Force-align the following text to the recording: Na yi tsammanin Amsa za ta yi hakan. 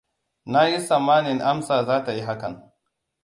Na 0.45 0.61
yi 0.67 0.77
tsammanin 0.79 1.41
Amsa 1.43 1.83
za 1.85 2.03
ta 2.03 2.11
yi 2.13 2.21
hakan. 2.21 2.55